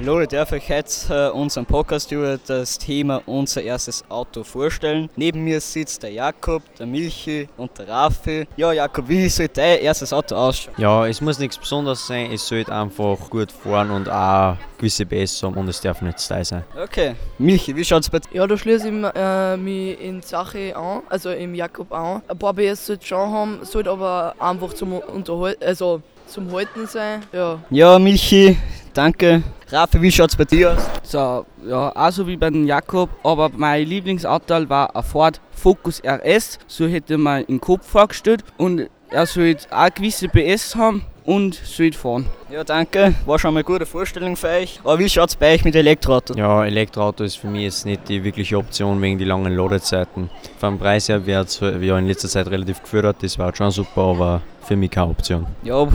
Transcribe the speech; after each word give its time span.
Hallo, 0.00 0.20
ich 0.20 0.28
darf 0.28 0.52
euch 0.52 0.68
jetzt 0.68 1.10
äh, 1.10 1.28
unseren 1.30 1.66
Podcast 1.66 2.12
über 2.12 2.38
das 2.46 2.78
Thema 2.78 3.20
unser 3.26 3.62
erstes 3.62 4.04
Auto 4.08 4.44
vorstellen. 4.44 5.10
Neben 5.16 5.42
mir 5.42 5.60
sitzt 5.60 6.04
der 6.04 6.12
Jakob, 6.12 6.62
der 6.78 6.86
Milchi 6.86 7.48
und 7.56 7.76
der 7.76 7.88
Rafi. 7.88 8.46
Ja, 8.56 8.72
Jakob, 8.72 9.08
wie 9.08 9.28
soll 9.28 9.48
dein 9.48 9.80
erstes 9.80 10.12
Auto 10.12 10.36
ausschauen? 10.36 10.76
Ja, 10.78 11.04
es 11.04 11.20
muss 11.20 11.40
nichts 11.40 11.58
Besonderes 11.58 12.06
sein, 12.06 12.30
es 12.32 12.46
sollte 12.46 12.72
einfach 12.72 13.28
gut 13.28 13.50
fahren 13.50 13.90
und 13.90 14.08
auch 14.08 14.56
gewisse 14.78 15.04
PS 15.04 15.42
haben 15.42 15.56
und 15.56 15.66
es 15.66 15.80
darf 15.80 16.00
nicht 16.00 16.20
steil 16.20 16.44
sein. 16.44 16.62
Okay, 16.80 17.16
Milchi, 17.38 17.74
wie 17.74 17.84
schaut's 17.84 18.08
bei 18.08 18.20
dir? 18.20 18.28
Ja, 18.32 18.46
da 18.46 18.56
schließe 18.56 18.88
ich 18.88 19.04
äh, 19.16 19.56
mich 19.56 20.00
in 20.00 20.20
die 20.20 20.26
Sache 20.26 20.76
an, 20.76 21.02
also 21.08 21.30
im 21.30 21.56
Jakob 21.56 21.92
an. 21.92 22.22
Ein 22.28 22.38
paar 22.38 22.54
PS 22.54 22.86
sollte 22.86 23.04
schon 23.04 23.32
haben, 23.32 23.58
sollte 23.64 23.90
aber 23.90 24.36
einfach 24.38 24.72
zum 24.74 24.92
Unterhalten, 24.92 25.64
also 25.64 26.02
zum 26.28 26.52
Halten 26.52 26.86
sein. 26.86 27.22
Ja. 27.32 27.58
Ja, 27.70 27.98
Milchi, 27.98 28.56
danke. 28.94 29.42
Rafi, 29.70 30.00
wie 30.00 30.10
schaut's 30.10 30.34
bei 30.34 30.46
dir 30.46 30.72
aus? 30.72 30.82
So, 31.02 31.44
ja, 31.66 31.92
auch 31.94 32.10
so 32.10 32.26
wie 32.26 32.38
bei 32.38 32.48
Jakob, 32.48 33.10
aber 33.22 33.50
mein 33.54 33.86
Lieblingsauto 33.86 34.66
war 34.70 34.96
ein 34.96 35.02
Ford 35.02 35.42
Focus 35.50 36.00
RS, 36.02 36.58
so 36.66 36.86
hätte 36.86 37.18
man 37.18 37.44
im 37.44 37.60
Kopf 37.60 37.86
vorgestellt 37.86 38.44
und 38.56 38.88
er 39.10 39.26
sollte 39.26 39.66
auch 39.70 39.92
gewisse 39.94 40.28
PS 40.28 40.74
haben 40.74 41.04
und 41.24 41.54
sollte 41.54 41.98
fahren. 41.98 42.26
Ja, 42.50 42.64
danke. 42.64 43.14
War 43.26 43.38
schon 43.38 43.52
mal 43.52 43.58
eine 43.58 43.64
gute 43.64 43.84
Vorstellung 43.84 44.34
für 44.34 44.48
euch. 44.48 44.80
Aber 44.82 44.98
wie 44.98 45.08
schaut's 45.08 45.36
bei 45.36 45.52
euch 45.52 45.64
mit 45.64 45.74
Elektroautos? 45.74 46.34
Ja, 46.34 46.64
Elektroauto 46.64 47.22
ist 47.22 47.36
für 47.36 47.46
mich 47.46 47.64
jetzt 47.64 47.84
nicht 47.84 48.08
die 48.08 48.24
wirkliche 48.24 48.56
Option 48.56 49.02
wegen 49.02 49.18
die 49.18 49.26
langen 49.26 49.54
Ladezeiten. 49.54 50.30
Vom 50.58 50.78
Preis 50.78 51.10
her 51.10 51.26
wird 51.26 51.48
es 51.48 51.60
ja 51.60 51.98
in 51.98 52.06
letzter 52.06 52.28
Zeit 52.28 52.48
relativ 52.48 52.80
gefördert, 52.82 53.16
das 53.20 53.38
war 53.38 53.54
schon 53.54 53.70
super, 53.70 54.00
aber 54.00 54.42
für 54.68 54.76
mich 54.76 54.90
keine 54.90 55.08
Option. 55.08 55.46
Ja, 55.62 55.88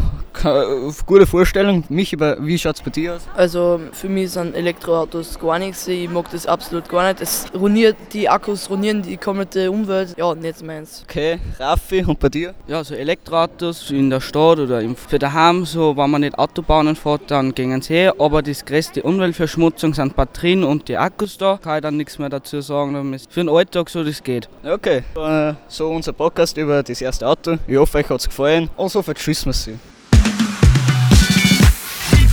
gute 1.05 1.27
Vorstellung. 1.27 1.83
Mich, 1.89 2.11
aber 2.13 2.37
wie 2.39 2.57
schaut's 2.57 2.81
bei 2.81 2.89
dir 2.89 3.15
aus? 3.15 3.21
Also 3.35 3.79
für 3.91 4.09
mich 4.09 4.31
sind 4.31 4.55
Elektroautos 4.55 5.37
gar 5.39 5.59
nichts. 5.59 5.87
Ich 5.87 6.09
mag 6.09 6.29
das 6.31 6.47
absolut 6.47 6.89
gar 6.89 7.07
nicht. 7.07 7.21
Es 7.21 7.45
ruiniert 7.53 7.95
die 8.13 8.27
Akkus, 8.27 8.69
ruinieren 8.71 9.03
die 9.03 9.17
komplette 9.17 9.69
Umwelt. 9.69 10.15
Ja, 10.17 10.33
nicht 10.33 10.63
meins. 10.63 11.05
Okay, 11.07 11.39
Rafi, 11.59 12.03
und 12.03 12.19
bei 12.19 12.29
dir? 12.29 12.55
Ja, 12.65 12.83
so 12.83 12.95
Elektroautos 12.95 13.91
in 13.91 14.09
der 14.09 14.21
Stadt 14.21 14.57
oder 14.57 14.81
im, 14.81 14.95
für 14.95 15.19
daheim, 15.19 15.65
so 15.65 15.95
wenn 15.95 16.09
man 16.09 16.21
nicht 16.21 16.39
Autobahnen 16.43 16.95
fährt, 16.95 17.29
dann 17.31 17.53
gehen 17.55 17.81
sie 17.81 17.93
her. 17.93 18.13
Aber 18.19 18.41
das 18.41 18.65
größte 18.65 19.01
Umweltverschmutzung 19.03 19.93
sind 19.93 20.15
Batterien 20.15 20.63
und 20.63 20.87
die 20.87 20.97
Akkus 20.97 21.37
da. 21.37 21.57
Kann 21.63 21.77
ich 21.77 21.81
dann 21.81 21.97
nichts 21.97 22.19
mehr 22.19 22.29
dazu 22.29 22.61
sagen. 22.61 22.95
aber 22.95 23.09
es- 23.15 23.25
Für 23.29 23.41
den 23.43 23.49
Alltag 23.49 23.89
so, 23.89 24.03
das 24.03 24.21
geht. 24.23 24.49
Okay, 24.63 25.03
äh, 25.17 25.53
so 25.67 25.89
unser 25.89 26.13
Podcast 26.13 26.57
über 26.57 26.83
das 26.83 27.01
erste 27.01 27.27
Auto. 27.27 27.57
Ich 27.67 27.77
hoffe, 27.77 27.97
euch 27.99 28.09
hat's 28.09 28.27
gefallen. 28.27 28.69
Und 28.77 28.89
so 28.91 29.01
vertschüssen 29.01 29.47
wir 29.47 29.53
sie. 29.53 29.79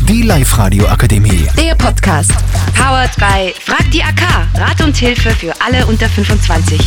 Die 0.08 0.22
Live-Radio 0.22 0.86
Akademie. 0.88 1.46
Der 1.56 1.74
Podcast. 1.76 2.32
Powered 2.76 3.14
by 3.16 3.54
Frag 3.60 3.88
die 3.92 4.02
AK. 4.02 4.22
Rat 4.56 4.80
und 4.84 4.96
Hilfe 4.96 5.30
für 5.30 5.52
alle 5.64 5.86
unter 5.86 6.08
25. 6.08 6.80